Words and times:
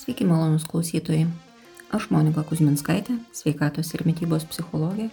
Sveiki, 0.00 0.24
malonus 0.24 0.62
klausytojai. 0.64 1.26
Aš 1.92 2.06
Monika 2.08 2.40
Kuzminskaitė, 2.48 3.18
sveikatos 3.36 3.90
ir 3.92 4.00
mytybos 4.08 4.46
psichologė 4.48 5.10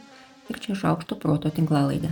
ir 0.48 0.60
čia 0.64 0.78
šaukšto 0.80 1.18
proto 1.20 1.50
tinklalaidė. 1.52 2.08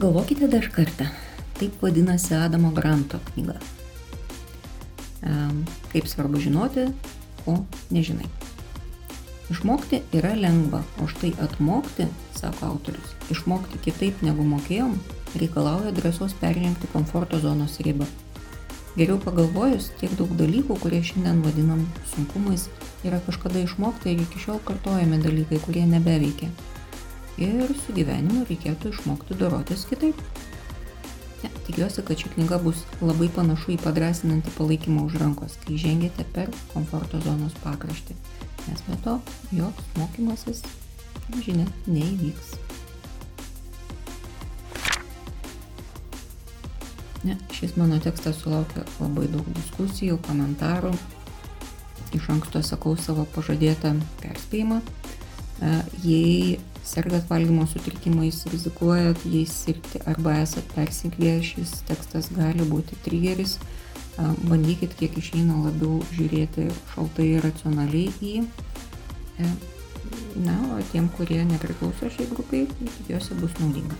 Galvokite 0.00 0.48
dar 0.48 0.64
kartą. 0.72 1.10
Taip 1.58 1.84
vadinasi 1.84 2.32
Adamo 2.38 2.70
Granto 2.72 3.20
knyga. 3.26 3.58
Kaip 5.92 6.08
svarbu 6.08 6.40
žinoti, 6.40 6.86
ko 7.42 7.58
nežinai. 7.92 8.30
Išmokti 9.52 10.00
yra 10.16 10.32
lengva, 10.32 10.80
o 11.04 11.10
štai 11.12 11.34
atmokti, 11.44 12.08
sako 12.40 12.70
autorius, 12.72 13.12
išmokti 13.28 13.82
kitaip 13.84 14.24
negu 14.24 14.48
mokėjom, 14.48 14.96
reikalauja 15.36 15.92
drąsos 16.00 16.32
peržengti 16.40 16.88
komforto 16.96 17.36
zonos 17.44 17.76
ribą. 17.84 18.08
Geriau 18.98 19.20
pagalvojus, 19.22 19.92
tiek 20.00 20.10
daug 20.18 20.32
dalykų, 20.34 20.74
kurie 20.82 20.98
šiandien 21.06 21.38
vadinam 21.44 21.84
sunkumais, 22.10 22.64
yra 23.06 23.20
kažkada 23.22 23.60
išmokti 23.62 24.10
ir 24.10 24.24
iki 24.24 24.40
šiol 24.42 24.58
kartojami 24.66 25.20
dalykai, 25.22 25.60
kurie 25.62 25.84
nebeveikia. 25.86 26.48
Ir 27.38 27.70
su 27.78 27.94
gyvenimu 27.94 28.42
reikėtų 28.48 28.90
išmokti 28.90 29.38
dorotis 29.38 29.86
kitaip. 29.86 30.18
Ne, 31.44 31.52
tikiuosi, 31.68 32.02
kad 32.02 32.18
ši 32.18 32.32
knyga 32.34 32.58
bus 32.64 32.82
labai 32.98 33.30
panašu 33.30 33.76
į 33.76 33.80
padrasinantį 33.84 34.56
palaikymą 34.56 35.06
už 35.06 35.20
rankos, 35.22 35.54
kai 35.62 35.78
žengėte 35.78 36.26
per 36.34 36.50
komforto 36.72 37.22
zonos 37.22 37.54
pakraštį. 37.62 38.18
Nes 38.66 38.82
be 38.88 38.98
to, 39.06 39.20
joks 39.54 39.94
mokymasis, 40.00 40.64
žinia, 41.38 41.70
neįvyks. 41.86 42.58
Ne, 47.24 47.36
šis 47.52 47.74
mano 47.76 47.98
tekstas 47.98 48.38
sulaukia 48.44 48.84
labai 49.00 49.26
daug 49.32 49.46
diskusijų, 49.56 50.20
komentarų. 50.28 50.92
Iš 52.14 52.28
anksto 52.30 52.62
sakau 52.62 52.94
savo 52.96 53.24
pažadėtą 53.34 53.96
perspėjimą. 54.22 54.78
E, 55.58 55.72
jei 56.04 56.58
sergat 56.86 57.26
valgymo 57.28 57.66
sutrikimais, 57.66 58.44
rizikuojat 58.52 59.24
jais 59.26 59.52
sirgti 59.64 60.00
arba 60.06 60.36
esat 60.44 60.70
persikvėję, 60.76 61.40
šis 61.50 61.74
tekstas 61.90 62.30
gali 62.36 62.64
būti 62.70 62.96
trigeris. 63.02 63.56
E, 63.58 64.28
bandykit 64.46 64.94
kiek 65.00 65.18
išeina 65.18 65.58
labiau 65.64 65.98
žiūrėti 66.14 66.68
šaltai 66.94 67.28
ir 67.32 67.44
racionaliai 67.48 68.14
į. 68.22 68.46
E, 69.42 69.50
na, 70.46 70.54
o 70.70 70.78
tiem, 70.92 71.10
kurie 71.18 71.42
nepriklauso 71.50 72.14
šiai 72.14 72.30
grupiai, 72.30 72.70
tikiuosi 72.78 73.42
bus 73.42 73.58
naudinga. 73.58 73.98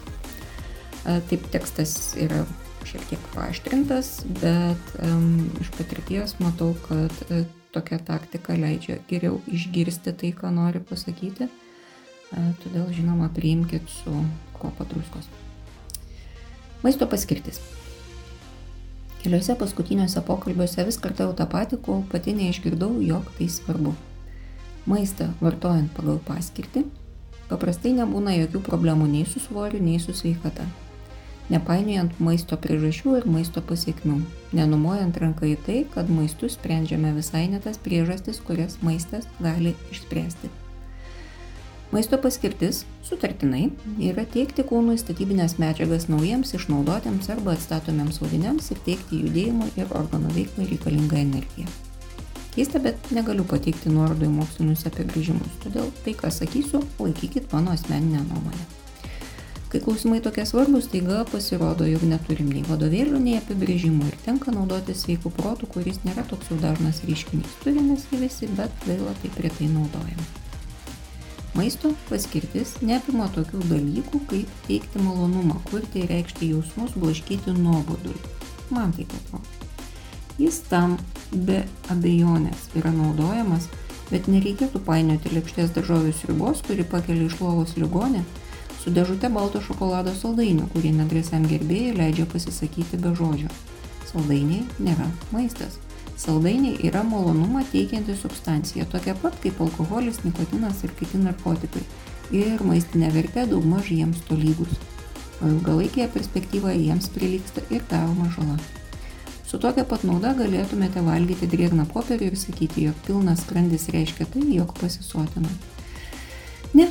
Taip 1.29 1.45
tekstas 1.51 2.13
yra 2.21 2.43
šiek 2.87 3.05
tiek 3.11 3.25
paaštrintas, 3.35 4.23
bet 4.41 4.93
um, 5.03 5.49
iš 5.61 5.71
patirties 5.77 6.37
matau, 6.43 6.75
kad 6.87 7.15
uh, 7.29 7.43
tokia 7.75 7.99
taktika 7.99 8.57
leidžia 8.59 8.99
geriau 9.11 9.41
išgirsti 9.51 10.15
tai, 10.15 10.33
ką 10.37 10.53
nori 10.55 10.83
pasakyti. 10.85 11.49
Uh, 12.29 12.51
todėl, 12.63 12.89
žinoma, 12.95 13.31
priimkit 13.35 13.89
su 13.91 14.15
kopo 14.59 14.87
druskos. 14.89 15.29
Maisto 16.85 17.09
paskirtis. 17.11 17.61
Keliuose 19.19 19.57
paskutiniuose 19.59 20.23
pokalbiuose 20.27 20.85
vis 20.87 21.01
kartau 21.03 21.33
tą 21.35 21.49
patį, 21.51 21.81
kol 21.83 22.05
pati 22.13 22.37
neišgirdau, 22.39 23.01
jog 23.03 23.33
tai 23.39 23.49
svarbu. 23.51 23.97
Maistą 24.89 25.33
vartojant 25.43 25.91
pagal 25.97 26.21
paskirtį, 26.25 26.87
paprastai 27.51 27.97
nebūna 27.99 28.37
jokių 28.39 28.63
problemų 28.65 29.11
nei 29.11 29.27
su 29.29 29.43
svoriu, 29.43 29.83
nei 29.83 29.99
su 30.01 30.15
sveikata 30.17 30.69
nepainiojant 31.53 32.21
maisto 32.21 32.59
priežasčių 32.61 33.17
ir 33.19 33.27
maisto 33.29 33.63
pasiekmių, 33.65 34.21
nenumojant 34.57 35.19
ranką 35.21 35.49
į 35.49 35.59
tai, 35.67 35.81
kad 35.95 36.11
maistu 36.13 36.51
sprendžiame 36.53 37.13
visai 37.17 37.47
ne 37.53 37.61
tas 37.65 37.81
priežastis, 37.81 38.41
kurias 38.45 38.79
maistas 38.85 39.29
gali 39.41 39.75
išspręsti. 39.93 40.51
Maisto 41.89 42.19
paskirtis, 42.21 42.83
sutartinai, 43.09 43.71
yra 44.05 44.27
teikti 44.29 44.61
kūnui 44.69 44.99
statybinės 45.01 45.57
medžiagas 45.57 46.05
naujiems 46.13 46.53
išnaudotiems 46.59 47.31
arba 47.33 47.55
atstatomiems 47.57 48.21
audiniams 48.21 48.69
ir 48.75 48.83
teikti 48.85 49.23
judėjimui 49.23 49.71
ir 49.81 49.95
organų 49.97 50.35
veiklai 50.37 50.69
reikalingą 50.69 51.23
energiją. 51.25 51.71
Keista, 52.53 52.83
bet 52.83 53.09
negaliu 53.15 53.47
pateikti 53.49 53.89
nuorodų 53.95 54.29
į 54.29 54.35
mokslinius 54.35 54.85
apibrėžimus, 54.91 55.63
todėl 55.65 55.89
tai, 56.05 56.13
ką 56.19 56.29
sakysiu, 56.35 56.83
laikykit 57.01 57.49
mano 57.55 57.73
asmeninę 57.73 58.21
nuomonę. 58.27 58.78
Kai 59.69 59.83
klausimai 59.85 60.23
tokie 60.25 60.47
svarbus, 60.49 60.87
taiga 60.89 61.27
pasirodo, 61.29 61.85
jog 61.85 62.07
neturim 62.09 62.49
nei 62.55 62.63
vadovėlių, 62.65 63.19
nei 63.21 63.35
apibrėžimų 63.37 64.07
ir 64.09 64.15
tenka 64.25 64.55
naudoti 64.55 64.95
sveikų 64.97 65.29
protų, 65.37 65.69
kuris 65.75 65.99
nėra 66.07 66.25
toks 66.31 66.49
jau 66.49 66.57
dažnas 66.63 67.03
reiškinys. 67.05 67.59
Turime 67.61 67.99
jį 68.01 68.21
visi, 68.23 68.49
bet 68.57 68.73
gaila 68.87 69.13
taip 69.21 69.37
retai 69.45 69.69
naudojam. 69.69 70.23
Maisto 71.53 71.93
paskirtis 72.09 72.79
neapima 72.81 73.29
tokių 73.37 73.61
dalykų, 73.69 74.23
kaip 74.33 74.57
teikti 74.71 75.05
malonumą, 75.05 75.61
kurti 75.69 76.01
ir 76.01 76.15
reikšti 76.15 76.49
jausmus, 76.55 76.97
blaškyti 76.97 77.53
nuobodulį. 77.61 78.35
Man 78.73 78.97
taip 78.97 79.13
atrodo. 79.21 79.69
Jis 80.41 80.63
tam 80.73 80.97
be 81.35 81.61
abejonės 81.93 82.71
yra 82.79 82.97
naudojamas, 82.97 83.69
bet 84.09 84.33
nereikėtų 84.33 84.81
painioti 84.89 85.37
lėkštės 85.37 85.77
daržovių 85.77 86.17
sriubos, 86.17 86.65
kuri 86.65 86.89
pakelia 86.89 87.29
iš 87.29 87.43
lovos 87.45 87.77
ligonį 87.77 88.25
su 88.89 88.95
dėžute 88.97 89.29
balto 89.29 89.61
šokolado 89.61 90.15
saldainių, 90.17 90.71
kurie 90.73 90.95
nedrėsiam 90.97 91.43
gerbėjai 91.45 91.91
leidžia 91.99 92.25
pasisakyti 92.33 92.97
be 93.03 93.11
žodžio. 93.13 93.51
Saldainiai 94.09 94.63
nėra 94.81 95.05
maistas. 95.29 95.75
Saldainiai 96.17 96.79
yra 96.89 97.03
malonumą 97.05 97.67
teikianti 97.69 98.15
substancija, 98.17 98.87
tokia 98.89 99.13
pat 99.21 99.37
kaip 99.43 99.61
alkoholis, 99.61 100.23
nikotinas 100.25 100.81
ir 100.89 100.95
kiti 100.97 101.21
narkotikai. 101.21 101.83
Ir 102.33 102.65
maistinė 102.65 103.11
vertė 103.13 103.45
daugmaž 103.51 103.91
jiems 103.93 104.23
tolygus. 104.31 104.73
O 105.43 105.51
ilgalaikėje 105.53 106.09
perspektyvoje 106.15 106.81
jiems 106.87 107.11
prilyksta 107.13 107.67
ir 107.69 107.85
daroma 107.93 108.31
žala. 108.39 108.57
Su 109.45 109.61
tokia 109.61 109.85
pat 109.85 110.07
nauda 110.09 110.33
galėtumėte 110.39 111.05
valgyti 111.05 111.51
drėgną 111.53 111.85
popierių 111.93 112.33
ir 112.33 112.41
sakyti, 112.41 112.87
jog 112.89 113.05
pilnas 113.05 113.45
skrandis 113.45 113.91
reiškia 113.93 114.31
tai, 114.33 114.47
jog 114.57 114.73
pasisotina. 114.81 115.53
Ne, 116.73 116.89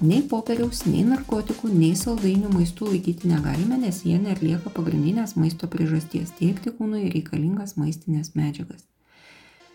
Nei 0.00 0.22
popieriaus, 0.24 0.86
nei 0.88 1.02
narkotikų, 1.04 1.68
nei 1.76 1.92
saldainių 1.98 2.48
maistų 2.54 2.86
laikyti 2.94 3.28
negalime, 3.28 3.76
nes 3.82 3.98
jie 4.08 4.14
netlieka 4.16 4.70
pagrindinės 4.72 5.34
maisto 5.36 5.68
priežasties 5.68 6.30
tiekti 6.38 6.72
kūnui 6.72 7.10
reikalingas 7.12 7.76
maistinės 7.76 8.32
medžiagas. 8.32 8.86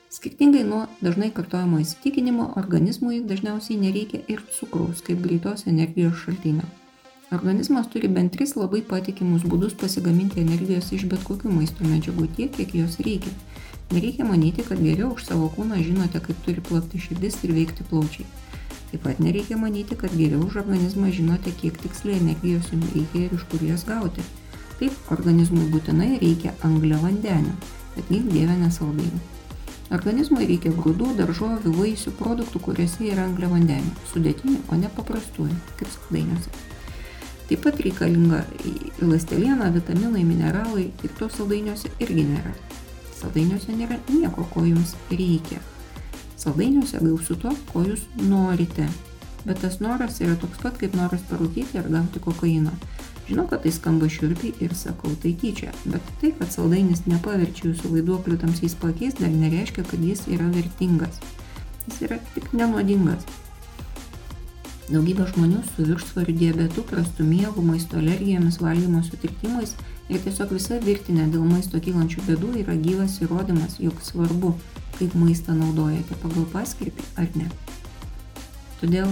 Skirtingai 0.09 0.63
nuo 0.65 0.79
dažnai 1.05 1.29
kartojamo 1.35 1.77
įsitikinimo, 1.83 2.47
organizmui 2.57 3.19
dažniausiai 3.29 3.77
nereikia 3.83 4.23
ir 4.31 4.41
cukraus 4.57 5.05
kaip 5.05 5.21
greitos 5.21 5.67
energijos 5.69 6.17
šaltinio. 6.23 6.65
Organizmas 7.35 7.85
turi 7.93 8.09
bent 8.09 8.33
tris 8.33 8.55
labai 8.57 8.81
patikimus 8.81 9.45
būdus 9.45 9.77
pasigaminti 9.77 10.41
energijos 10.41 10.89
iš 10.97 11.05
bet 11.11 11.21
kokių 11.29 11.53
maisto 11.53 11.85
medžiagų 11.85 12.31
tiek, 12.39 12.53
kiek 12.57 12.73
jos 12.81 12.97
reikia. 13.05 13.33
Nereikia 13.93 14.25
manyti, 14.25 14.65
kad 14.65 14.81
geriau 14.81 15.13
už 15.13 15.29
savo 15.29 15.51
kūną 15.53 15.83
žinote, 15.85 16.17
kaip 16.17 16.41
turi 16.45 16.65
plakti 16.65 17.05
širdis 17.05 17.43
ir 17.45 17.53
veikti 17.59 17.85
plaučiai. 17.91 18.25
Taip 18.91 19.03
pat 19.03 19.19
nereikia 19.19 19.57
manyti, 19.57 19.97
kad 19.99 20.13
geriau 20.15 20.45
už 20.45 20.59
organizmą 20.61 21.11
žinote, 21.11 21.51
kiek 21.61 21.77
tiksliai 21.81 22.19
energijos 22.21 22.69
jums 22.71 22.91
reikia 22.93 23.25
ir 23.25 23.37
iš 23.37 23.45
kur 23.51 23.63
jas 23.65 23.85
gauti. 23.87 24.25
Taip, 24.79 24.95
organizmui 25.11 25.69
būtinai 25.71 26.17
reikia 26.21 26.53
anglio 26.67 26.99
vandenio, 27.01 27.55
bet 27.95 28.11
nei 28.11 28.21
dievė 28.27 28.59
nesaldainių. 28.61 29.23
Organizmui 29.95 30.47
reikia 30.49 30.71
grūdų, 30.73 31.11
daržovių, 31.19 31.73
vaisių, 31.75 32.15
produktų, 32.19 32.61
kuriuose 32.67 33.05
yra 33.05 33.27
anglio 33.27 33.51
vandenio, 33.51 33.91
sudėtinių, 34.11 34.63
o 34.73 34.79
ne 34.81 34.89
paprastųjų, 34.95 35.57
kaip 35.79 35.91
saldainiuose. 35.93 36.55
Taip 37.45 37.61
pat 37.61 37.77
reikalinga 37.85 38.41
ląsteliena, 39.05 39.69
vitaminai, 39.75 40.23
mineralai 40.25 40.87
ir 40.89 41.13
to 41.19 41.29
saldainiuose 41.29 41.93
irgi 42.01 42.25
nėra. 42.31 42.55
Saldainiuose 43.19 43.77
nėra 43.77 43.99
nieko, 44.09 44.47
ko 44.49 44.65
jums 44.65 44.95
reikia. 45.11 45.61
Saldainiuose 46.39 46.99
gausu 47.03 47.37
to, 47.39 47.53
ko 47.71 47.85
jūs 47.85 48.05
norite. 48.19 48.87
Bet 49.45 49.61
tas 49.61 49.79
noras 49.83 50.19
yra 50.25 50.35
toks 50.41 50.59
pat, 50.63 50.77
kaip 50.81 50.97
noras 50.97 51.23
parūkyti 51.29 51.79
ar 51.79 51.89
gauti 51.91 52.21
kokaino. 52.23 52.73
Žinau, 53.25 53.47
kad 53.49 53.63
tai 53.63 53.71
skamba 53.73 54.09
šiurpiai 54.11 54.53
ir 54.61 54.73
sakau 54.77 55.13
tai 55.21 55.31
tyčia, 55.41 55.71
bet 55.89 56.11
tai, 56.21 56.29
kad 56.37 56.51
saldainis 56.53 57.05
nepaverčia 57.09 57.71
jūsų 57.71 57.95
vaiduoklių 57.95 58.37
tamsiais 58.43 58.77
pakiais, 58.77 59.17
dar 59.17 59.33
nereiškia, 59.33 59.85
kad 59.87 60.03
jis 60.05 60.27
yra 60.29 60.45
vertingas. 60.53 61.17
Jis 61.87 62.03
yra 62.05 62.19
tik 62.35 62.51
nenuodingas. 62.53 63.25
Daugybė 64.85 65.25
žmonių 65.31 65.63
su 65.65 65.83
viršsvariu 65.87 66.35
diabetu, 66.37 66.83
prastu 66.85 67.25
miegu, 67.25 67.63
maisto 67.65 67.97
alergijomis, 67.97 68.59
valgymo 68.61 68.99
sutrikimais 69.01 69.73
ir 70.13 70.21
tiesiog 70.21 70.53
visa 70.53 70.77
virtinė 70.83 71.25
dėl 71.33 71.41
maisto 71.49 71.81
kylančių 71.81 72.25
bėdų 72.27 72.51
yra 72.61 72.75
gyvas 72.83 73.15
įrodymas, 73.25 73.79
jog 73.81 73.97
svarbu 74.05 74.53
kaip 74.99 75.15
maistą 75.17 75.55
naudojate 75.57 76.19
pagal 76.21 76.45
paskirtį 76.53 77.07
ar 77.17 77.31
ne. 77.33 77.49
Todėl 78.83 79.09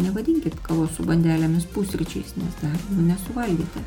nevadinkit 0.00 0.56
kavos 0.64 0.96
su 0.96 1.04
bandelėmis 1.04 1.68
pusryčiais, 1.74 2.32
nes 2.40 2.56
dar 2.62 2.80
jų 2.88 3.04
nesuvalgėte. 3.10 3.84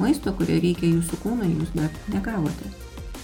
Maisto, 0.00 0.32
kurio 0.32 0.56
reikia 0.56 0.88
jūsų 0.88 1.20
kūnui, 1.20 1.52
jūs 1.52 1.76
dar 1.76 1.92
negavote. 2.14 2.72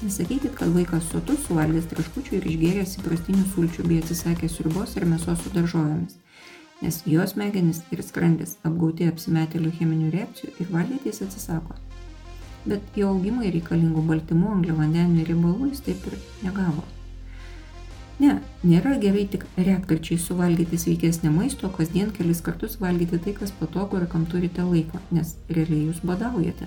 Nesakykit, 0.05 0.53
kad 0.55 0.69
vaikas 0.77 1.09
sotus 1.11 1.47
suvalgęs 1.49 1.89
traškučių 1.91 2.37
ir 2.37 2.53
išgėręs 2.53 2.99
įprastinių 3.01 3.49
sulčių 3.55 3.89
bei 3.89 4.03
atsisakęs 4.03 4.61
ribos 4.67 4.99
ir 5.01 5.09
mėsos 5.09 5.41
su 5.43 5.51
daržovėmis, 5.57 6.21
nes 6.83 7.01
jos 7.07 7.35
smegenys 7.35 7.83
ir 7.95 8.03
skrandis 8.07 8.57
apgauti 8.69 9.09
apsimetėlių 9.11 9.73
cheminių 9.79 10.13
reakcijų 10.15 10.53
ir 10.59 10.71
valgyti 10.75 11.11
jis 11.11 11.25
atsisako. 11.27 11.79
Bet 12.69 12.97
jo 12.99 13.11
augimui 13.15 13.51
reikalingų 13.55 14.05
baltymų, 14.07 14.53
angliavandenių 14.59 15.23
ir 15.23 15.33
riebalų 15.33 15.73
jis 15.73 15.85
taip 15.87 16.07
ir 16.11 16.19
negavo. 16.45 16.85
Ne, 18.19 18.41
nėra 18.67 18.97
gerai 18.99 19.29
tik 19.31 19.45
retkarčiai 19.55 20.19
suvalgyti 20.19 20.79
sveikesnį 20.83 21.31
maisto, 21.31 21.71
kasdien 21.71 22.11
kelis 22.15 22.41
kartus 22.43 22.75
valgyti 22.83 23.21
tai, 23.23 23.35
kas 23.37 23.55
patogu 23.55 24.01
ir 24.01 24.09
kam 24.11 24.27
turite 24.27 24.65
laiko, 24.67 24.99
nes 25.15 25.37
realiai 25.49 25.85
jūs 25.87 26.03
badaujate. 26.03 26.67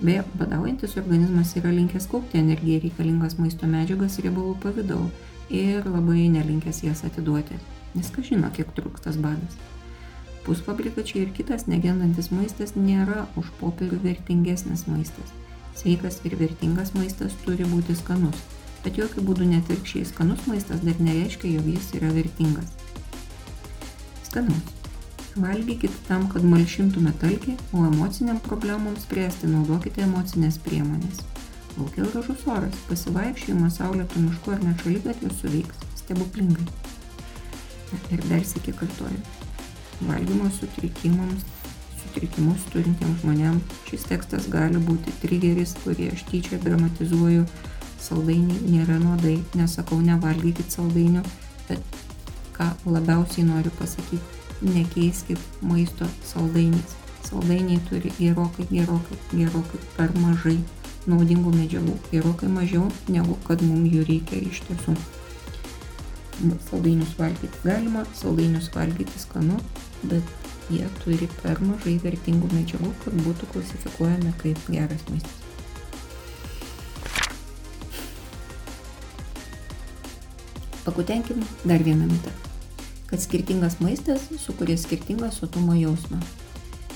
Beje, 0.00 0.24
badaujantis 0.36 0.98
organizmas 1.00 1.54
yra 1.56 1.70
linkęs 1.72 2.10
kaupti 2.10 2.42
energiją 2.42 2.82
reikalingas 2.82 3.38
maisto 3.38 3.70
medžiagas 3.70 4.18
riebalų 4.20 4.58
pavydalu 4.64 5.06
ir 5.54 5.86
labai 5.86 6.26
nelinkęs 6.34 6.82
jas 6.84 7.04
atiduoti, 7.06 7.56
nes 7.96 8.12
kas 8.12 8.28
žino, 8.28 8.50
kiek 8.54 8.70
truks 8.76 9.04
tas 9.06 9.18
badas. 9.20 9.56
Pusfabrikačiai 10.46 11.24
ir 11.24 11.32
kitas 11.34 11.66
negendantis 11.66 12.28
maistas 12.30 12.76
nėra 12.78 13.24
už 13.40 13.48
popierių 13.58 13.98
vertingesnis 14.04 14.84
maistas. 14.86 15.32
Sveikas 15.76 16.20
ir 16.28 16.36
vertingas 16.38 16.94
maistas 16.94 17.34
turi 17.42 17.66
būti 17.66 17.96
skanus, 17.98 18.38
bet 18.84 19.00
jokių 19.00 19.24
būdų 19.26 19.50
netvirkščiai 19.50 20.06
skanus 20.12 20.46
maistas 20.46 20.84
dar 20.86 21.02
nereiškia, 21.02 21.50
jog 21.56 21.66
jis 21.74 21.90
yra 21.98 22.12
vertingas. 22.14 22.70
Skanus. 24.28 24.72
Valgykit 25.36 25.92
tam, 26.06 26.30
kad 26.32 26.46
malšintumėt 26.48 27.26
alkį, 27.28 27.58
o 27.76 27.82
emociniam 27.90 28.38
problemams 28.46 29.02
spręsti 29.04 29.50
naudokite 29.50 30.06
emocinės 30.06 30.56
priemonės. 30.64 31.26
Laukia 31.76 32.06
gražus 32.06 32.46
oras, 32.48 32.78
pasivaikščiojimas 32.88 33.76
saulėtų 33.82 34.22
mišku 34.30 34.54
ar 34.54 34.62
net 34.64 34.80
šalygatviu 34.86 35.34
suveiks 35.42 35.82
stebuklingai. 36.00 36.64
Ir 38.12 38.22
dar 38.30 38.42
sėki 38.46 38.74
kartuoju. 38.76 39.20
Valgymo 40.06 40.50
sutrikimams, 40.52 41.44
sutrikimus 42.02 42.66
turintiems 42.72 43.22
žmonėms 43.22 43.76
šis 43.88 44.06
tekstas 44.10 44.48
gali 44.52 44.80
būti 44.82 45.14
trigeris, 45.22 45.74
kurį 45.84 46.10
aš 46.14 46.26
tyčia 46.30 46.60
dramatizuoju. 46.62 47.46
Saldainiai 48.06 48.70
nėra 48.70 48.98
nuodai, 49.02 49.38
nesakau 49.58 49.98
nevalgykit 50.04 50.70
saldainių, 50.70 51.22
bet 51.66 52.00
ką 52.56 52.68
labiausiai 52.86 53.46
noriu 53.48 53.72
pasakyti 53.80 54.20
nekeiskit 54.62 55.38
maisto 55.62 56.06
saldainiais. 56.24 56.94
Saldainiai 57.26 57.80
turi 57.88 58.12
gerokai, 58.18 58.68
gerokai, 58.70 59.18
gerokai 59.32 59.80
per 59.96 60.12
mažai 60.22 60.58
naudingų 61.10 61.52
medžiagų, 61.54 61.96
gerokai 62.12 62.50
mažiau 62.50 62.86
negu 63.10 63.36
kad 63.46 63.62
mums 63.62 63.92
jų 63.94 64.06
reikia 64.08 64.40
iš 64.46 64.62
tiesų. 64.68 64.94
Saldainius 66.68 67.14
valgyti 67.18 67.62
galima, 67.64 68.04
saldainius 68.14 68.68
valgyti 68.74 69.22
skanu, 69.22 69.58
bet 70.04 70.34
jie 70.70 70.86
turi 71.02 71.28
per 71.40 71.62
mažai 71.64 71.96
vertingų 72.02 72.50
medžiagų, 72.52 72.92
kad 73.04 73.20
būtų 73.26 73.50
klasifikuojami 73.54 74.34
kaip 74.42 74.64
geras 74.70 75.06
maistas. 75.10 75.44
Pakutenkim 80.86 81.40
dar 81.66 81.82
vieną 81.82 82.06
mitą 82.10 82.34
kad 83.06 83.20
skirtingas 83.22 83.80
maistas 83.80 84.20
sukuria 84.38 84.76
skirtingą 84.76 85.30
sotumo 85.30 85.74
jausmą. 85.74 86.18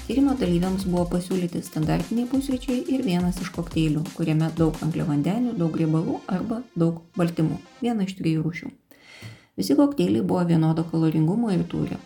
Tyrimo 0.07 0.35
dalyviams 0.35 0.85
buvo 0.91 1.05
pasiūlyti 1.13 1.63
standartiniai 1.63 2.27
pusryčiai 2.33 2.81
ir 2.91 3.07
vienas 3.07 3.39
iš 3.45 3.53
kokteilių, 3.55 4.03
kuriame 4.17 4.51
daug 4.59 4.83
angliavandenių, 4.83 5.55
daug 5.63 5.79
riebalų 5.79 6.19
arba 6.27 6.63
daug 6.75 7.03
baltymų. 7.19 7.63
Viena 7.85 8.09
iš 8.09 8.19
trijų 8.19 8.43
rūšių. 8.49 8.73
Visi 9.61 9.75
kokteiliai 9.77 10.25
buvo 10.25 10.41
vienodo 10.49 10.87
kaloringumo 10.89 11.51
ir 11.53 11.67
tūrio. 11.69 11.99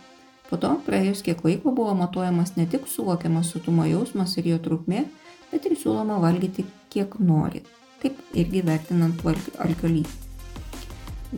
Po 0.49 0.57
to, 0.59 0.73
praėjus 0.83 1.21
kiek 1.23 1.45
laiko, 1.47 1.71
buvo 1.71 1.93
matuojamas 1.95 2.57
ne 2.57 2.65
tik 2.67 2.89
suvokiamas 2.91 3.53
sotumo 3.55 3.85
jausmas 3.87 4.33
ir 4.41 4.49
jo 4.49 4.57
trukmė, 4.65 5.05
bet 5.53 5.69
ir 5.71 5.77
siūloma 5.79 6.17
valgyti 6.25 6.65
kiek 6.91 7.15
nori. 7.23 7.63
Taip 8.03 8.19
irgi 8.35 8.63
vertinant 8.67 9.23
alkio 9.29 9.91
lygį. 9.93 10.17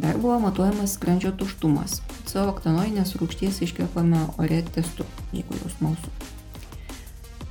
Dar 0.07 0.17
buvo 0.23 0.39
matuojamas 0.47 0.95
skrandžio 0.97 1.35
tuštumas, 1.37 1.99
savo 2.25 2.55
oktanoidinės 2.55 3.13
rūgšties 3.21 3.61
iškvepame 3.69 4.25
ore 4.41 4.63
testu, 4.73 5.05
jeigu 5.37 5.61
jau 5.61 5.75
smalsu. 5.75 6.15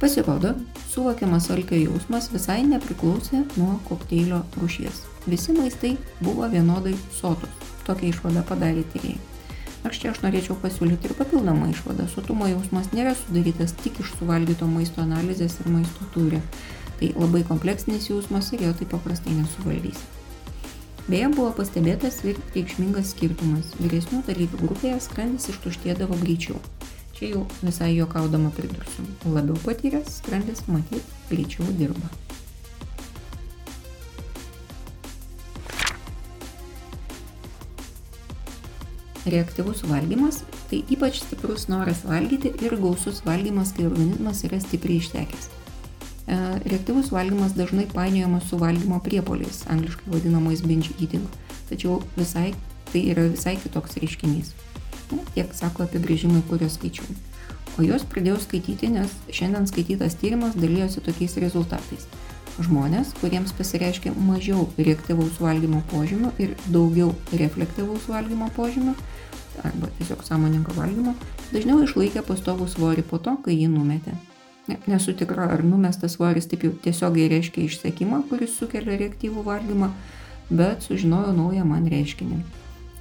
Pasirodo, 0.01 0.56
suvokiamas 0.89 1.51
alkio 1.53 1.83
jausmas 1.83 2.33
visai 2.33 2.63
nepriklausė 2.73 3.45
nuo 3.59 3.77
kokteilio 3.91 4.41
rūšies. 4.57 5.06
Visi 5.29 5.53
maistai 5.53 5.95
buvo 6.25 6.50
vienodai 6.50 6.97
sotus. 7.21 7.75
Tokią 7.86 8.12
išvadą 8.12 8.44
padarė 8.50 8.84
tyrėjai. 8.94 9.22
Aš 9.86 10.00
čia 10.02 10.10
aš 10.16 10.24
norėčiau 10.24 10.56
pasiūlyti 10.58 11.12
ir 11.12 11.14
papildomą 11.14 11.70
išvadą. 11.70 12.08
Sotumo 12.10 12.48
jausmas 12.50 12.90
nėra 12.96 13.14
sudarytas 13.20 13.76
tik 13.84 14.00
iš 14.02 14.16
suvalgyto 14.18 14.66
maisto 14.66 15.04
analizės 15.04 15.60
ir 15.62 15.70
maisto 15.70 16.08
tūrio. 16.16 16.42
Tai 16.98 17.12
labai 17.20 17.44
kompleksinis 17.46 18.10
jausmas 18.10 18.50
ir 18.56 18.66
jo 18.66 18.74
taip 18.80 18.96
paprastai 18.96 19.36
nesuvaldysi. 19.38 20.08
Beje, 21.06 21.30
buvo 21.38 21.52
pastebėtas 21.54 22.24
ir 22.26 22.42
reikšmingas 22.56 23.14
skirtumas. 23.14 23.76
Vyresnių 23.78 24.24
dalyvių 24.26 24.64
grupėje 24.64 24.98
skrandis 25.06 25.52
ištuštėdavo 25.54 26.18
greičiau. 26.24 26.58
Čia 27.16 27.36
jau 27.36 27.46
visai 27.62 27.94
juokaudama 27.94 28.50
pridursiu. 28.58 29.06
Labiau 29.30 29.62
patyręs 29.68 30.18
skrandis 30.18 30.66
matyt 30.66 31.06
greičiau 31.30 31.70
dirba. 31.78 32.10
Reaktyvus 39.25 39.83
valgymas– 39.89 40.44
tai 40.69 40.83
ypač 40.94 41.22
stiprus 41.24 41.68
noras 41.72 42.04
valgyti 42.06 42.51
ir 42.62 42.75
gausus 42.81 43.24
valgymas, 43.25 43.74
kai 43.75 43.88
organizmas 43.89 44.44
yra 44.45 44.60
stipriai 44.62 45.01
ištekęs. 45.01 45.48
E, 46.25 46.38
reaktyvus 46.66 47.12
valgymas 47.13 47.56
dažnai 47.57 47.88
painiojamas 47.94 48.50
su 48.50 48.60
valgymo 48.62 49.00
priepoliais, 49.06 49.63
angliškai 49.69 50.13
vadinamais 50.13 50.62
binge 50.66 50.94
eating, 51.00 51.25
tačiau 51.69 52.01
visai, 52.18 52.51
tai 52.92 53.06
yra 53.13 53.27
visai 53.30 53.56
kitoks 53.62 53.98
reiškinys. 54.01 54.54
Na, 55.13 55.22
tiek 55.33 55.54
sako 55.54 55.86
apibrėžimai, 55.86 56.42
kuriuos 56.50 56.77
skaičiau. 56.80 57.06
O 57.75 57.83
juos 57.86 58.06
pradėjau 58.10 58.39
skaityti, 58.42 58.89
nes 58.94 59.12
šiandien 59.36 59.68
skaitytas 59.69 60.18
tyrimas 60.22 60.56
dalyjosi 60.57 61.04
tokiais 61.06 61.36
rezultatais. 61.44 62.07
Žmonės, 62.56 63.10
kuriems 63.19 63.52
pasireiškia 63.57 64.13
mažiau 64.16 64.69
reaktyvaus 64.80 65.42
valgymo 65.44 65.81
požymių 65.92 66.29
ir 66.39 66.53
daugiau 66.72 67.10
reflektyvaus 67.36 68.08
valgymo 68.08 68.48
požymių, 68.56 68.94
arba 69.63 69.89
tiesiog 69.98 70.24
sąmoningo 70.24 70.72
valgymo, 70.77 71.18
dažniau 71.51 71.82
išlaikė 71.84 72.24
pastovų 72.24 72.70
svorį 72.72 73.03
po 73.10 73.20
to, 73.20 73.36
kai 73.44 73.58
jį 73.58 73.68
numetė. 73.74 74.15
Nesu 74.88 75.13
tikra, 75.13 75.50
ar 75.51 75.65
numestas 75.68 76.15
svoris 76.15 76.48
taip 76.50 76.63
jau 76.63 76.72
tiesiogiai 76.88 77.27
reiškia 77.36 77.68
išsekimą, 77.68 78.24
kuris 78.32 78.56
sukelia 78.56 78.96
reaktyvų 79.03 79.44
valgymą, 79.46 79.91
bet 80.50 80.88
sužinojau 80.88 81.36
naują 81.36 81.68
man 81.68 81.86
reiškinį. 81.91 82.39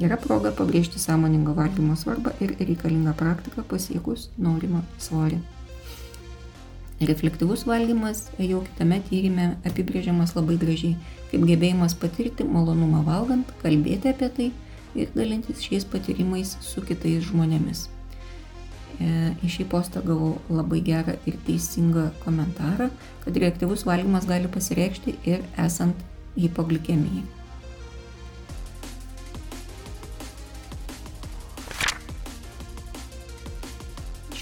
Yra 0.03 0.19
proga 0.19 0.51
pabrėžti 0.51 0.99
sąmoningą 0.99 1.55
valgymo 1.55 1.95
svarbą 1.97 2.35
ir 2.43 2.57
reikalingą 2.59 3.15
praktiką 3.15 3.63
pasiekus 3.71 4.33
norimą 4.35 4.83
svorį. 4.99 5.39
Reflektyvus 7.03 7.65
valgymas 7.67 8.29
jau 8.39 8.61
kitame 8.69 9.01
tyrimė 9.09 9.49
apibrėžiamas 9.67 10.37
labai 10.37 10.55
gražiai, 10.61 10.95
kaip 11.33 11.43
gebėjimas 11.49 11.97
patirti 11.99 12.47
malonumą 12.47 13.03
valgant, 13.09 13.51
kalbėti 13.65 14.13
apie 14.13 14.29
tai 14.37 14.47
ir 14.95 15.11
dalintis 15.17 15.65
šiais 15.65 15.87
patyrimais 15.91 16.55
su 16.63 16.85
kitais 16.87 17.27
žmonėmis. 17.27 17.89
E, 19.03 19.09
į 19.43 19.51
šį 19.57 19.67
postą 19.73 20.05
gavau 20.07 20.37
labai 20.47 20.79
gerą 20.87 21.17
ir 21.27 21.39
teisingą 21.49 22.13
komentarą, 22.23 22.93
kad 23.25 23.43
reaktyvus 23.43 23.83
valgymas 23.89 24.31
gali 24.31 24.47
pasireikšti 24.47 25.19
ir 25.27 25.43
esant 25.59 25.99
hipoglikemijai. 26.39 27.25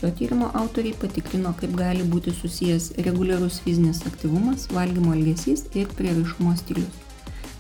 Šio 0.03 0.11
tyrimo 0.19 0.51
autoriai 0.55 0.97
patikrino, 0.99 1.53
kaip 1.55 1.77
gali 1.79 2.03
būti 2.03 2.33
susijęs 2.35 2.89
reguliarus 3.07 3.61
fizinis 3.63 4.01
aktyvumas, 4.09 4.65
valgymo 4.75 5.13
elgesys 5.15 5.61
ir 5.79 5.93
prieraišumo 5.95 6.55
stilius. 6.59 6.97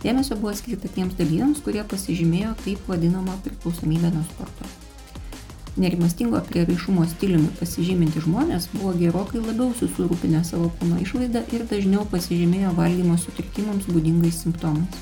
Dėmesio 0.02 0.34
buvo 0.40 0.50
skirta 0.58 0.90
tiems 0.90 1.14
dalyviams, 1.20 1.60
kurie 1.62 1.84
pasižymėjo 1.92 2.56
taip 2.64 2.88
vadinamą 2.90 3.36
priklausomybę 3.44 4.10
nuo 4.16 4.24
sporto. 4.32 4.66
Nerimastingo 5.84 6.40
prieraišumo 6.48 7.06
stiliumi 7.12 7.52
pasižyminti 7.60 8.24
žmonės 8.26 8.66
buvo 8.72 8.96
gerokai 9.04 9.44
labiau 9.44 9.70
susirūpinę 9.78 10.42
savo 10.50 10.72
kūno 10.80 10.98
išvaizdą 11.06 11.44
ir 11.54 11.62
dažniau 11.70 12.02
pasižymėjo 12.10 12.74
valgymo 12.80 13.20
sutrikimams 13.22 13.86
būdingais 13.86 14.42
simptomais. 14.42 14.98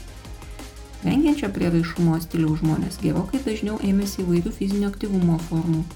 Vengiančio 1.09 1.49
prieraišumo 1.57 2.21
stiliaus 2.21 2.61
žmonės 2.61 3.01
gerokai 3.01 3.41
dažniau 3.49 3.81
ėmėsi 3.81 4.21
įvairių 4.27 4.53
fizinio 4.61 4.93
aktyvumo 4.93 5.41
formų, 5.49 5.87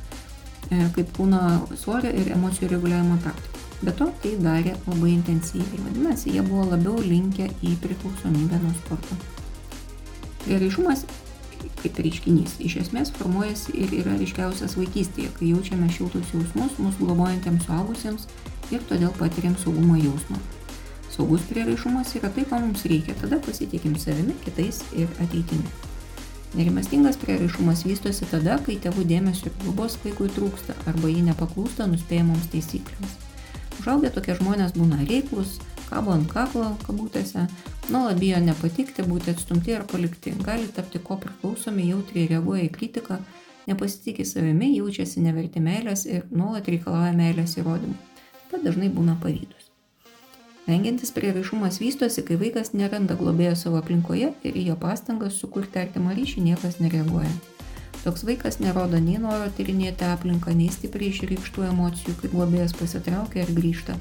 kaip 0.94 1.10
kūno 1.16 1.40
svorio 1.80 2.12
ir 2.14 2.32
emocijų 2.36 2.70
reguliavimo 2.76 3.18
praktikų. 3.24 3.62
Be 3.84 3.92
to, 3.98 4.08
tai 4.22 4.36
darė 4.40 4.76
labai 4.86 5.10
intensyviai. 5.16 5.82
Vadinasi, 5.88 6.32
jie 6.36 6.44
buvo 6.46 6.70
labiau 6.70 7.02
linkę 7.04 7.50
į 7.66 7.74
priklausomybę 7.82 8.62
nuo 8.62 8.72
sporto. 8.78 9.18
Prieraišumas 10.44 11.04
kaip 11.84 12.00
reiškinys 12.00 12.56
iš 12.64 12.78
esmės 12.80 13.12
formuojasi 13.18 13.74
ir 13.84 13.92
yra 14.00 14.16
ryškiausias 14.20 14.76
vaikystėje, 14.78 15.32
kai 15.36 15.50
jaučiame 15.52 15.90
šiltus 15.92 16.32
jausmus 16.32 16.78
mūsų 16.80 17.08
globojantiems 17.08 17.66
suaugusiems 17.68 18.28
ir 18.72 18.84
todėl 18.88 19.12
patiriam 19.18 19.56
saugumo 19.60 19.98
jausmą. 20.00 20.40
Saugus 21.12 21.44
prieraišumas 21.50 22.14
yra 22.18 22.32
tai, 22.34 22.46
ko 22.48 22.58
mums 22.62 22.86
reikia, 22.90 23.14
tada 23.20 23.38
pasitikim 23.44 23.98
savimi, 24.00 24.34
kitais 24.46 24.80
ir 24.96 25.10
ateitimi. 25.22 25.93
Nerimastingas 26.54 27.16
prieraišumas 27.18 27.82
vystosi 27.82 28.26
tada, 28.30 28.60
kai 28.62 28.76
tėvų 28.78 29.02
dėmesio 29.10 29.48
ir 29.50 29.54
globos 29.64 29.96
vaikui 30.04 30.28
trūksta 30.36 30.76
arba 30.86 31.10
jį 31.10 31.24
nepaklūsta 31.26 31.88
nuspėjamoms 31.90 32.46
taisyklėms. 32.52 33.16
Užaugę 33.80 34.12
tokie 34.14 34.36
žmonės 34.38 34.76
būna 34.78 35.00
reiklus, 35.02 35.56
kabo 35.88 36.14
ant 36.14 36.30
kaklo 36.30 36.68
kabutėse, 36.86 37.48
nuolat 37.90 38.22
bijo 38.22 38.38
nepatikti, 38.44 39.02
būti 39.10 39.34
atstumti 39.34 39.74
ar 39.74 39.82
palikti, 39.90 40.36
gali 40.46 40.70
tapti 40.78 41.02
ko 41.02 41.18
priklausomi, 41.24 41.88
jautriai 41.90 42.30
reaguoja 42.30 42.68
į 42.68 42.72
kritiką, 42.78 43.18
nepasitikė 43.66 44.26
savimi, 44.28 44.76
jaučiasi 44.78 45.26
neverti 45.26 45.62
meilės 45.64 46.06
ir 46.06 46.26
nuolat 46.30 46.70
reikalauja 46.70 47.12
meilės 47.18 47.58
įrodymų. 47.58 47.98
Taip 47.98 48.50
pat 48.54 48.68
dažnai 48.70 48.94
būna 48.94 49.18
pavydus. 49.18 49.63
Vengiantis 50.64 51.10
prieraišumas 51.12 51.76
vystosi, 51.76 52.22
kai 52.24 52.38
vaikas 52.40 52.70
neranda 52.72 53.18
globėjo 53.20 53.52
savo 53.60 53.76
aplinkoje 53.82 54.30
ir 54.48 54.54
į 54.56 54.70
jo 54.70 54.76
pastangas 54.80 55.36
sukurti 55.36 55.82
artimą 55.82 56.14
ryšį 56.16 56.44
niekas 56.46 56.78
nereaguoja. 56.80 57.32
Toks 58.00 58.24
vaikas 58.24 58.58
nerodo 58.64 58.96
nei 59.00 59.18
noro 59.20 59.50
tyrinėti 59.58 60.08
aplinką, 60.08 60.56
nei 60.56 60.70
stipriai 60.72 61.12
išreikštų 61.12 61.66
emocijų, 61.68 62.16
kai 62.20 62.32
globėjas 62.32 62.72
pasitraukia 62.80 63.44
ir 63.44 63.52
grįžta. 63.58 63.98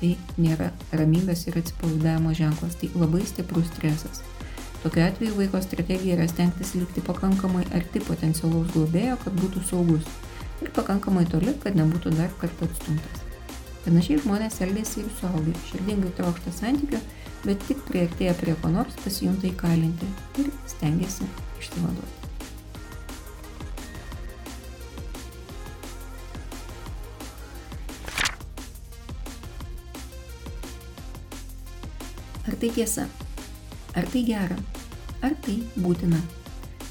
Tai 0.00 0.12
nėra 0.42 0.72
ramybės 0.98 1.46
ir 1.46 1.62
atsipalaidavimo 1.62 2.34
ženklas, 2.34 2.74
tai 2.82 2.90
labai 2.98 3.22
stiprus 3.30 3.70
stresas. 3.70 4.22
Tokiu 4.82 5.06
atveju 5.06 5.38
vaiko 5.38 5.62
strategija 5.62 6.16
yra 6.16 6.26
stengtis 6.30 6.74
likti 6.74 7.06
pakankamai 7.06 7.68
arti 7.70 8.02
potencialaus 8.02 8.74
globėjo, 8.74 9.18
kad 9.22 9.38
būtų 9.38 9.62
saugus 9.70 10.10
ir 10.62 10.74
pakankamai 10.74 11.22
toli, 11.30 11.54
kad 11.62 11.78
nebūtų 11.78 12.16
dar 12.18 12.34
kartą 12.42 12.66
atstumtas. 12.66 13.21
Panašiai 13.82 14.20
žmonės 14.22 14.60
elgesi 14.62 15.00
ir 15.02 15.08
suaugai, 15.18 15.52
širdingai 15.66 16.12
trokšta 16.14 16.52
santykių, 16.54 17.00
bet 17.42 17.64
tik 17.66 17.80
prieartėję 17.88 18.34
prie 18.38 18.52
ko 18.62 18.70
nors 18.70 18.94
pasijunta 19.02 19.48
įkalinti 19.48 20.06
ir 20.38 20.50
stengiasi 20.70 21.26
išsivaduoti. 21.58 22.22
Ar 32.46 32.54
tai 32.62 32.70
tiesa? 32.76 33.08
Ar 33.98 34.06
tai 34.12 34.22
gera? 34.26 34.60
Ar 35.26 35.34
tai 35.42 35.56
būtina? 35.74 36.22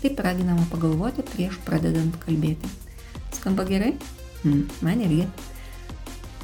Taip 0.01 0.19
raginama 0.24 0.67
pagalvoti 0.71 1.24
prieš 1.31 1.55
pradedant 1.63 2.19
kalbėti. 2.24 2.67
Skamba 3.36 3.63
gerai? 3.67 3.93
Hmm, 4.43 4.67
man 4.83 5.03
irgi. 5.07 5.29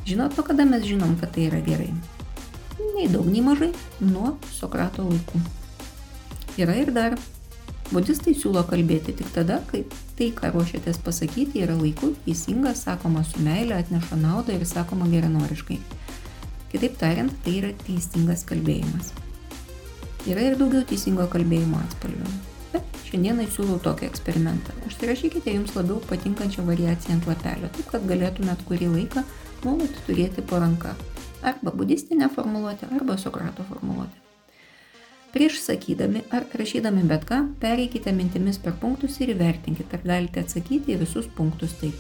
Žinot, 0.08 0.38
nuo 0.38 0.44
kada 0.48 0.64
mes 0.64 0.86
žinom, 0.88 1.18
kad 1.20 1.34
tai 1.36 1.50
yra 1.50 1.58
gerai? 1.60 1.90
Nei 2.96 3.10
daug, 3.12 3.26
nei 3.28 3.42
mažai. 3.44 3.74
Nuo 4.00 4.38
Sokrato 4.56 5.04
laikų. 5.04 5.42
Yra 6.64 6.78
ir 6.80 6.94
dar. 6.96 7.18
Budistai 7.92 8.32
siūlo 8.32 8.64
kalbėti 8.68 9.12
tik 9.20 9.28
tada, 9.36 9.58
kai 9.68 9.82
tai, 10.16 10.30
ką 10.36 10.54
ruošiatės 10.54 11.02
pasakyti, 11.04 11.60
yra 11.60 11.76
laiku, 11.76 12.14
teisinga, 12.24 12.72
sakoma 12.76 13.26
su 13.28 13.44
meilė, 13.44 13.82
atneša 13.82 14.16
naudą 14.22 14.56
ir 14.56 14.64
sakoma 14.68 15.10
geranoriškai. 15.12 15.78
Kitaip 16.72 16.96
tariant, 17.02 17.34
tai 17.44 17.58
yra 17.60 17.72
teisingas 17.84 18.46
kalbėjimas. 18.48 19.12
Yra 20.28 20.46
ir 20.48 20.56
daugiau 20.60 20.88
teisingo 20.88 21.28
kalbėjimo 21.32 21.82
atspalvių. 21.84 22.32
Bet 22.72 23.02
šiandieną 23.10 23.50
siūlau 23.52 23.76
tokį 23.84 24.08
eksperimentą. 24.08 24.76
Užsirašykite 24.88 25.52
jums 25.56 25.76
labiau 25.76 26.00
patinkančią 26.08 26.64
variaciją 26.68 27.18
ant 27.18 27.28
lapelio, 27.28 27.72
taip 27.76 27.92
kad 27.92 28.08
galėtumėt 28.08 28.64
kurį 28.72 28.90
laiką 28.96 29.24
nuolat 29.66 29.98
turėti 30.08 30.44
po 30.46 30.60
ranka. 30.62 30.96
Arba 31.42 31.72
budistinę 31.72 32.30
formuluotę, 32.30 32.90
arba 32.92 33.18
Sokrato 33.18 33.64
formuluotę. 33.64 34.28
Prieš 35.34 35.60
sakydami 35.62 36.22
ar 36.32 36.46
rašydami 36.60 37.04
bet 37.06 37.26
ką, 37.30 37.42
pereikite 37.62 38.14
mintimis 38.16 38.58
per 38.64 38.74
punktus 38.82 39.20
ir 39.22 39.34
įvertinkite, 39.36 40.00
ar 40.00 40.06
galite 40.06 40.42
atsakyti 40.42 40.96
į 40.96 41.02
visus 41.04 41.28
punktus 41.38 41.76
taip. 41.82 41.98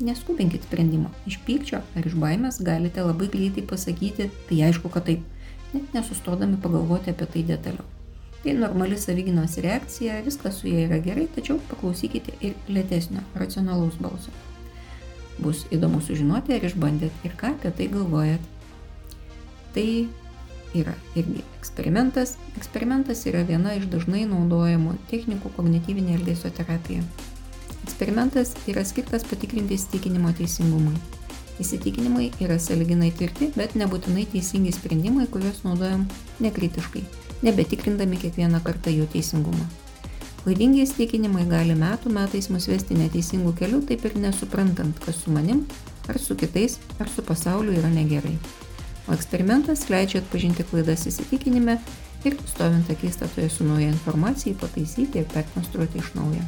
Neskubinkit 0.00 0.64
sprendimo. 0.68 1.10
Iš 1.28 1.40
pykčio 1.46 1.80
ar 1.80 2.06
iš 2.06 2.14
baimės 2.20 2.60
galite 2.64 3.02
labai 3.04 3.28
greitai 3.32 3.64
pasakyti, 3.72 4.28
tai 4.48 4.60
aišku, 4.68 4.92
kad 4.92 5.08
taip, 5.08 5.24
net 5.72 5.96
nesustodami 5.96 6.60
pagalvoti 6.60 7.12
apie 7.12 7.26
tai 7.34 7.42
detaliau. 7.50 7.88
Tai 8.44 8.54
normali 8.56 8.96
savyginos 8.96 9.58
reakcija, 9.60 10.22
viskas 10.24 10.60
su 10.60 10.70
jie 10.70 10.86
yra 10.86 11.00
gerai, 11.04 11.26
tačiau 11.34 11.58
paklausykite 11.72 12.38
ir 12.40 12.54
lėtesnio, 12.72 13.26
racionalaus 13.36 13.98
balso. 14.00 14.32
Bus 15.40 15.64
įdomu 15.72 16.02
sužinoti, 16.04 16.56
ar 16.56 16.64
išbandėt 16.68 17.24
ir 17.24 17.36
ką 17.40 17.54
apie 17.56 17.72
tai 17.76 17.86
galvojat. 17.92 18.42
Tai 19.74 19.88
yra 20.74 20.94
irgi 21.18 21.42
eksperimentas. 21.58 22.36
Eksperimentas 22.58 23.24
yra 23.30 23.42
viena 23.48 23.74
iš 23.78 23.88
dažnai 23.90 24.26
naudojamų 24.30 24.96
technikų 25.10 25.52
kognityvinė 25.56 26.18
elgesio 26.18 26.52
terapija. 26.54 27.04
Eksperimentas 27.86 28.54
yra 28.70 28.84
skirtas 28.86 29.24
patikrinti 29.26 29.78
įsitikinimo 29.78 30.32
teisingumui. 30.38 30.94
Įsitikinimai 31.60 32.30
yra 32.40 32.56
saliginai 32.60 33.10
tvirti, 33.12 33.50
bet 33.56 33.76
nebūtinai 33.76 34.24
teisingi 34.32 34.72
sprendimai, 34.72 35.26
kuriuos 35.32 35.60
naudojam 35.66 36.06
nekritiškai, 36.40 37.04
nebetikrindami 37.44 38.20
kiekvieną 38.22 38.62
kartą 38.64 38.94
jų 38.94 39.08
teisingumą. 39.12 39.68
Klaidingi 40.40 40.80
įsitikinimai 40.86 41.42
gali 41.50 41.74
metų 41.76 42.08
metais 42.14 42.46
mus 42.48 42.64
vesti 42.70 42.96
neteisingų 42.96 43.50
kelių, 43.58 43.82
taip 43.90 44.06
ir 44.08 44.14
nesuprantant, 44.22 44.96
kas 45.04 45.18
su 45.20 45.34
manim, 45.34 45.66
ar 46.08 46.16
su 46.16 46.32
kitais, 46.38 46.78
ar 46.96 47.10
su 47.12 47.20
pasauliu 47.26 47.74
yra 47.76 47.90
negerai. 47.92 48.38
O 49.04 49.12
eksperimentas 49.12 49.88
leidžia 49.92 50.22
atpažinti 50.22 50.64
klaidas 50.70 51.04
įsitikinime 51.10 51.76
ir, 52.24 52.38
stovint 52.48 52.88
akistatoje 52.92 53.50
su 53.52 53.66
nauja 53.68 53.90
informacija, 53.92 54.56
pataisyti 54.60 55.20
ir 55.20 55.28
perkonstruoti 55.28 56.00
iš 56.00 56.14
naujo. 56.16 56.46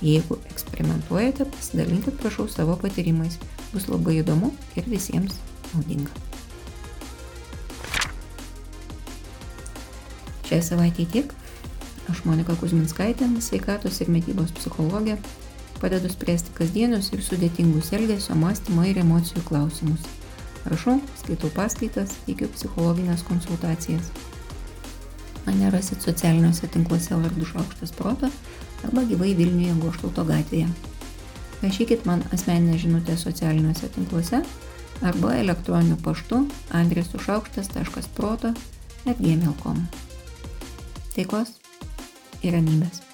Jeigu 0.00 0.38
eksperimentuojate, 0.48 1.44
pasidalinkit 1.44 2.16
prašau 2.22 2.48
savo 2.48 2.78
patyrimais. 2.80 3.36
Bus 3.74 3.84
labai 3.92 4.16
įdomu 4.22 4.48
ir 4.80 4.88
visiems 4.88 5.36
naudinga. 5.74 6.14
Šią 10.48 10.62
savaitę 10.72 11.04
tiek. 11.12 11.36
Aš 12.10 12.24
Monika 12.26 12.56
Kuzminskaitė, 12.58 13.28
sveikatos 13.38 14.00
ir 14.02 14.08
mytybos 14.10 14.50
psichologė, 14.56 15.14
padedu 15.78 16.10
spręsti 16.10 16.50
kasdienius 16.56 17.12
ir 17.14 17.22
sudėtingus 17.22 17.92
elgesio, 17.94 18.34
mąstymo 18.38 18.82
ir 18.88 18.98
emocijų 19.04 19.44
klausimus. 19.46 20.08
Rašau, 20.68 20.98
skaitau 21.22 21.52
paskaitas, 21.54 22.16
teikiu 22.26 22.50
psichologinės 22.56 23.22
konsultacijas. 23.28 24.10
Mane 25.46 25.70
rasit 25.72 26.02
socialiniuose 26.04 26.68
tinkluose 26.74 27.16
vardu 27.16 27.46
Šaukštas 27.48 27.94
Proto 27.96 28.28
arba 28.84 29.06
gyvai 29.08 29.32
Vilniuje 29.38 29.78
Goštauto 29.80 30.26
gatvėje. 30.28 30.68
Rašykit 31.62 32.04
man 32.08 32.26
asmeninę 32.34 32.76
žinutę 32.80 33.16
socialiniuose 33.20 33.88
tinkluose 33.94 34.42
arba 35.00 35.32
elektroniniu 35.38 35.96
paštu 36.04 36.42
adresu 36.82 37.22
šaukštas.proto 37.22 38.52
atgmail.com. 39.06 39.82
Taikos 41.14 41.59
ir 42.42 42.56
ramybės. 42.56 43.09